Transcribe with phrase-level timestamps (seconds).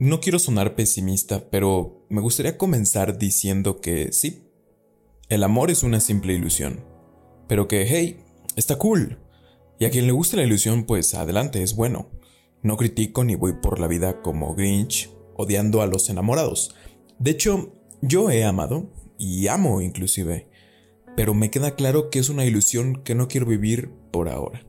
[0.00, 4.44] No quiero sonar pesimista, pero me gustaría comenzar diciendo que sí,
[5.28, 6.84] el amor es una simple ilusión,
[7.48, 8.20] pero que, hey,
[8.54, 9.18] está cool.
[9.80, 12.12] Y a quien le guste la ilusión, pues adelante, es bueno.
[12.62, 16.76] No critico ni voy por la vida como Grinch, odiando a los enamorados.
[17.18, 20.48] De hecho, yo he amado, y amo inclusive,
[21.16, 24.64] pero me queda claro que es una ilusión que no quiero vivir por ahora.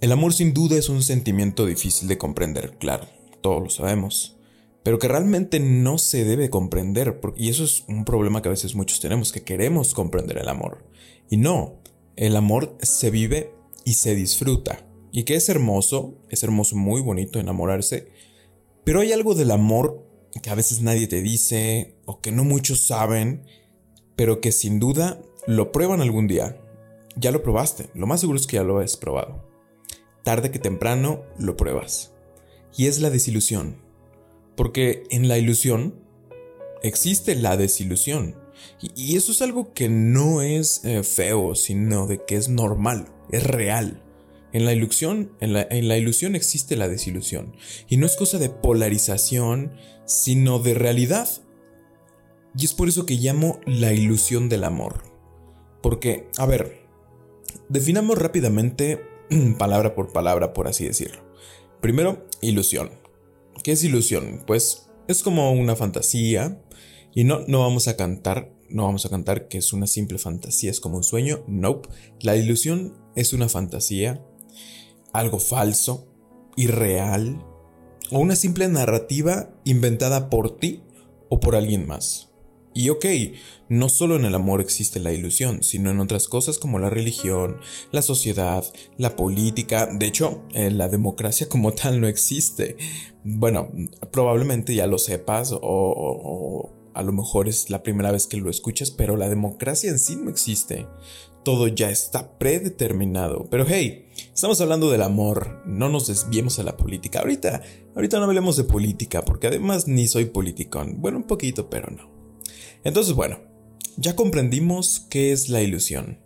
[0.00, 4.36] El amor sin duda es un sentimiento difícil de comprender, claro todos lo sabemos,
[4.82, 8.74] pero que realmente no se debe comprender, y eso es un problema que a veces
[8.74, 10.84] muchos tenemos, que queremos comprender el amor.
[11.28, 11.80] Y no,
[12.16, 13.52] el amor se vive
[13.84, 18.08] y se disfruta, y que es hermoso, es hermoso, muy bonito enamorarse,
[18.84, 20.06] pero hay algo del amor
[20.42, 23.44] que a veces nadie te dice, o que no muchos saben,
[24.16, 26.60] pero que sin duda lo prueban algún día.
[27.16, 29.48] Ya lo probaste, lo más seguro es que ya lo has probado.
[30.22, 32.09] Tarde que temprano lo pruebas
[32.76, 33.76] y es la desilusión.
[34.56, 35.94] Porque en la ilusión
[36.82, 38.36] existe la desilusión.
[38.80, 43.42] Y, eso es algo que no es eh, feo, sino de que es normal, es
[43.42, 44.02] real.
[44.52, 47.54] En la ilusión, en la, en la ilusión existe la desilusión.
[47.88, 49.72] Y no es cosa de polarización,
[50.06, 51.28] sino de realidad.
[52.56, 55.04] Y es por eso que llamo la ilusión del amor.
[55.82, 56.82] Porque, a ver,
[57.68, 59.00] definamos rápidamente,
[59.58, 61.29] palabra por palabra, por así decirlo.
[61.80, 62.90] Primero, ilusión.
[63.62, 64.42] ¿Qué es ilusión?
[64.46, 66.62] Pues es como una fantasía.
[67.14, 70.70] Y no, no vamos a cantar, no vamos a cantar que es una simple fantasía,
[70.70, 71.42] es como un sueño.
[71.48, 71.88] Nope.
[72.20, 74.24] La ilusión es una fantasía,
[75.12, 76.06] algo falso,
[76.56, 77.44] irreal,
[78.10, 80.82] o una simple narrativa inventada por ti
[81.28, 82.29] o por alguien más.
[82.72, 83.04] Y ok,
[83.68, 87.58] no solo en el amor existe la ilusión, sino en otras cosas como la religión,
[87.90, 88.64] la sociedad,
[88.96, 89.86] la política.
[89.92, 92.76] De hecho, la democracia como tal no existe.
[93.24, 93.70] Bueno,
[94.12, 98.90] probablemente ya lo sepas o, a lo mejor es la primera vez que lo escuchas,
[98.90, 100.86] pero la democracia en sí no existe.
[101.44, 103.48] Todo ya está predeterminado.
[103.50, 107.20] Pero hey, estamos hablando del amor, no nos desviemos a la política.
[107.20, 107.62] Ahorita,
[107.96, 111.00] ahorita no hablemos de política, porque además ni soy politicón.
[111.00, 112.19] Bueno, un poquito, pero no.
[112.84, 113.40] Entonces, bueno,
[113.96, 116.18] ya comprendimos qué es la ilusión.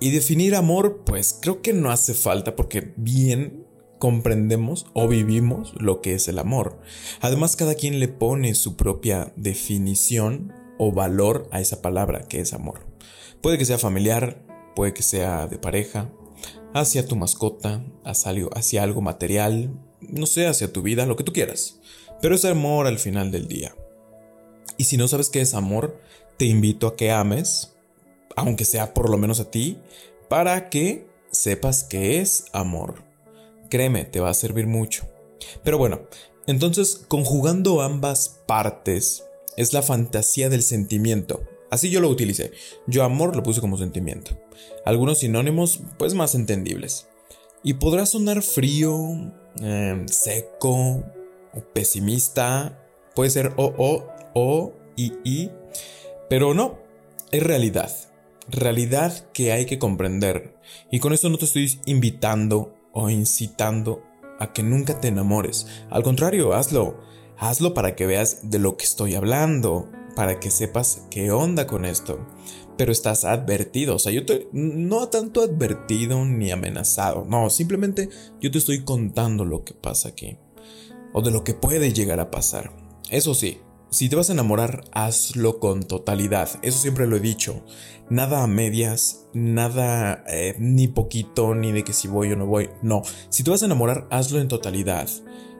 [0.00, 3.64] Y definir amor, pues creo que no hace falta porque bien
[3.98, 6.78] comprendemos o vivimos lo que es el amor.
[7.20, 12.52] Además, cada quien le pone su propia definición o valor a esa palabra que es
[12.52, 12.86] amor.
[13.40, 16.10] Puede que sea familiar, puede que sea de pareja,
[16.74, 19.70] hacia tu mascota, hacia algo material,
[20.00, 21.80] no sé, hacia tu vida, lo que tú quieras.
[22.20, 23.74] Pero es amor al final del día.
[24.76, 26.00] Y si no sabes qué es amor,
[26.36, 27.74] te invito a que ames,
[28.36, 29.78] aunque sea por lo menos a ti,
[30.28, 33.04] para que sepas qué es amor.
[33.70, 35.06] Créeme, te va a servir mucho.
[35.62, 36.02] Pero bueno,
[36.46, 39.24] entonces conjugando ambas partes
[39.56, 41.42] es la fantasía del sentimiento.
[41.70, 42.52] Así yo lo utilicé.
[42.86, 44.38] Yo amor lo puse como sentimiento.
[44.84, 47.08] Algunos sinónimos pues más entendibles.
[47.62, 48.94] Y podrá sonar frío,
[49.60, 51.02] em, seco,
[51.72, 52.80] pesimista.
[53.14, 55.50] Puede ser o, o o, I, I,
[56.28, 56.78] pero no,
[57.30, 57.90] es realidad.
[58.48, 60.56] Realidad que hay que comprender.
[60.90, 64.02] Y con esto no te estoy invitando o incitando
[64.38, 65.66] a que nunca te enamores.
[65.90, 67.00] Al contrario, hazlo.
[67.36, 71.84] Hazlo para que veas de lo que estoy hablando, para que sepas qué onda con
[71.84, 72.26] esto.
[72.76, 78.08] Pero estás advertido, o sea, yo te, no tanto advertido ni amenazado, no, simplemente
[78.40, 80.38] yo te estoy contando lo que pasa aquí,
[81.12, 82.72] o de lo que puede llegar a pasar.
[83.10, 83.60] Eso sí,
[83.94, 86.50] si te vas a enamorar, hazlo con totalidad.
[86.62, 87.62] Eso siempre lo he dicho.
[88.10, 92.70] Nada a medias, nada eh, ni poquito, ni de que si voy o no voy.
[92.82, 95.08] No, si te vas a enamorar, hazlo en totalidad.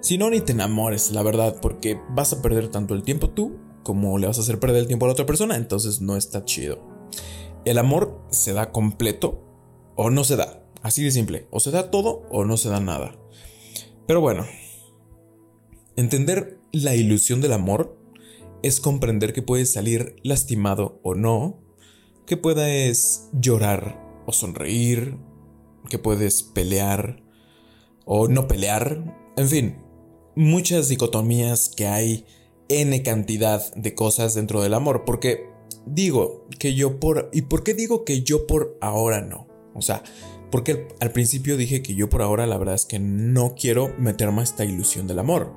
[0.00, 3.56] Si no, ni te enamores, la verdad, porque vas a perder tanto el tiempo tú
[3.84, 6.44] como le vas a hacer perder el tiempo a la otra persona, entonces no está
[6.44, 6.82] chido.
[7.64, 9.44] El amor se da completo
[9.94, 10.66] o no se da.
[10.82, 11.46] Así de simple.
[11.52, 13.16] O se da todo o no se da nada.
[14.08, 14.44] Pero bueno,
[15.94, 18.03] entender la ilusión del amor
[18.64, 21.62] es comprender que puedes salir lastimado o no,
[22.24, 25.18] que puedes llorar o sonreír,
[25.90, 27.22] que puedes pelear
[28.06, 29.76] o no pelear, en fin,
[30.34, 32.24] muchas dicotomías que hay
[32.70, 35.46] n cantidad de cosas dentro del amor, porque
[35.84, 37.28] digo que yo por...
[37.34, 39.46] ¿Y por qué digo que yo por ahora no?
[39.74, 40.02] O sea,
[40.50, 44.40] porque al, principio dije que yo por ahora la verdad es que no quiero meterme
[44.40, 45.52] a esta ilusión del amor.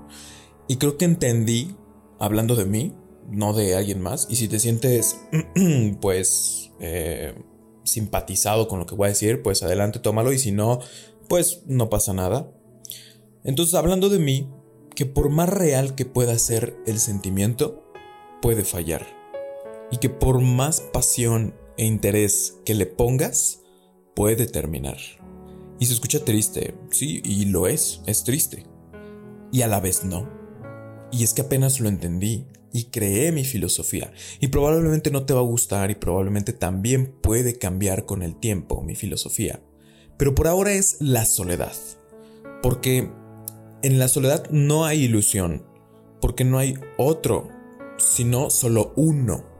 [0.68, 1.74] Y creo que entendí
[2.19, 2.93] hablando de mí,
[3.29, 4.27] no de alguien más.
[4.29, 5.19] Y si te sientes,
[6.01, 7.35] pues, eh,
[7.83, 10.33] simpatizado con lo que voy a decir, pues adelante, tómalo.
[10.33, 10.79] Y si no,
[11.27, 12.51] pues no pasa nada.
[13.43, 14.49] Entonces, hablando de mí,
[14.95, 17.83] que por más real que pueda ser el sentimiento,
[18.41, 19.05] puede fallar.
[19.91, 23.61] Y que por más pasión e interés que le pongas,
[24.15, 24.97] puede terminar.
[25.79, 28.65] Y se escucha triste, sí, y lo es, es triste.
[29.51, 30.36] Y a la vez no.
[31.12, 34.12] Y es que apenas lo entendí y creé mi filosofía.
[34.39, 38.81] Y probablemente no te va a gustar y probablemente también puede cambiar con el tiempo
[38.81, 39.62] mi filosofía.
[40.18, 41.74] Pero por ahora es la soledad.
[42.62, 43.09] Porque
[43.83, 45.65] en la soledad no hay ilusión.
[46.21, 47.50] Porque no hay otro,
[47.98, 49.56] sino solo uno.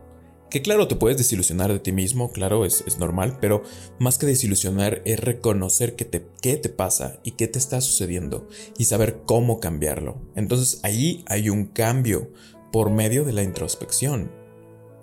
[0.50, 3.64] Que claro, te puedes desilusionar de ti mismo, claro, es, normal, pero
[4.00, 8.48] más que desilusionar es reconocer qué te, qué te pasa y qué te está sucediendo
[8.78, 10.22] y saber cómo cambiarlo.
[10.36, 12.32] Entonces ahí hay un cambio
[12.72, 14.32] por medio de la introspección.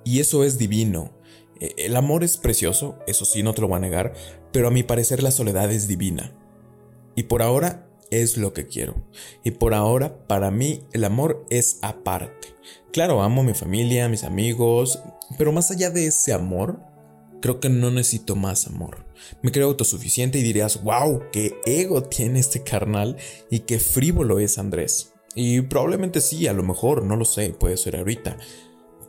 [0.03, 1.13] Y eso es divino.
[1.61, 4.15] E, el amor es precioso, eso sí, no te lo voy a negar,
[4.51, 6.33] pero a mi parecer la soledad es divina.
[7.17, 7.91] Y por ahora
[8.23, 8.95] es lo que quiero.
[9.43, 12.55] Y por ahora, para mí, el amor es aparte.
[12.93, 15.01] Claro, amo a mi familia, a mis amigos,
[15.39, 16.81] pero más allá de ese amor,
[17.41, 19.05] creo que no necesito más amor.
[19.43, 23.17] Me creo autosuficiente y dirías, wow, qué ego tiene este carnal
[23.51, 25.13] y qué frívolo es Andrés.
[25.35, 28.39] Y probablemente sí, a lo mejor, no lo sé, puede ser ahorita.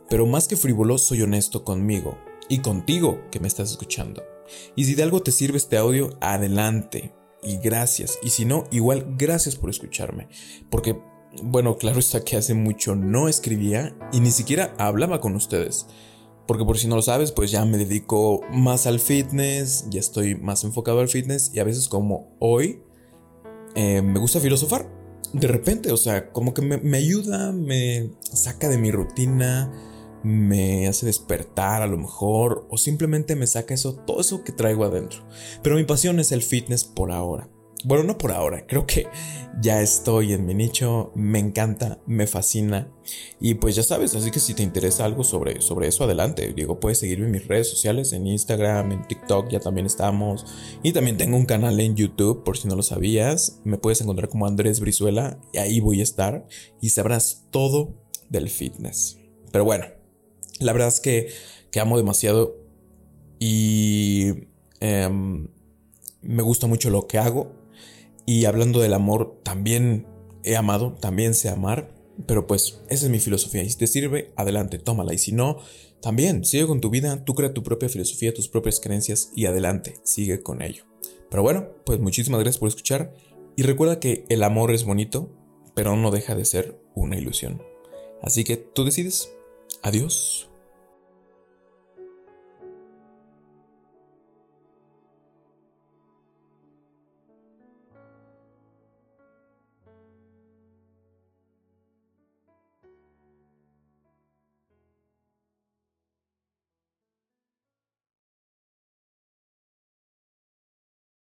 [0.08, 2.18] Pero más que frívolo, soy honesto conmigo
[2.48, 4.22] y contigo que me estás escuchando.
[4.74, 7.14] Y si de algo te sirve este audio, adelante.
[7.46, 8.18] Y gracias.
[8.22, 10.28] Y si no, igual gracias por escucharme.
[10.68, 11.00] Porque
[11.42, 15.86] bueno, claro está que hace mucho no escribía y ni siquiera hablaba con ustedes.
[16.46, 20.36] Porque por si no lo sabes, pues ya me dedico más al fitness, ya estoy
[20.36, 22.82] más enfocado al fitness y a veces como hoy
[23.74, 24.88] eh, me gusta filosofar.
[25.32, 29.72] De repente, o sea, como que me, me ayuda, me saca de mi rutina,
[30.26, 34.84] me hace despertar a lo mejor o simplemente me saca eso, todo eso que traigo
[34.84, 35.20] adentro.
[35.62, 37.48] Pero mi pasión es el fitness por ahora.
[37.84, 39.06] Bueno, no por ahora, creo que
[39.60, 42.90] ya estoy en mi nicho, me encanta, me fascina.
[43.38, 46.52] Y pues ya sabes, así que si te interesa algo sobre, sobre eso, adelante.
[46.56, 50.44] Digo, puedes seguirme en mis redes sociales, en Instagram, en TikTok, ya también estamos.
[50.82, 53.60] Y también tengo un canal en YouTube, por si no lo sabías.
[53.62, 56.48] Me puedes encontrar como Andrés Brizuela, y ahí voy a estar.
[56.80, 57.94] Y sabrás todo
[58.28, 59.18] del fitness.
[59.52, 59.86] Pero bueno,
[60.60, 61.28] la verdad es que,
[61.80, 62.56] amo demasiado.
[63.38, 64.48] Y...
[64.80, 65.48] Em,
[66.26, 67.52] me gusta mucho lo que hago
[68.26, 70.06] y hablando del amor, también
[70.42, 71.94] he amado, también sé amar,
[72.26, 73.62] pero pues esa es mi filosofía.
[73.62, 75.14] Y si te sirve, adelante, tómala.
[75.14, 75.58] Y si no,
[76.00, 79.94] también sigue con tu vida, tú crea tu propia filosofía, tus propias creencias y adelante,
[80.02, 80.84] sigue con ello.
[81.30, 83.14] Pero bueno, pues muchísimas gracias por escuchar
[83.54, 85.30] y recuerda que el amor es bonito,
[85.74, 87.62] pero no deja de ser una ilusión.
[88.22, 89.35] Así que tú decides.
[89.82, 90.48] Adiós.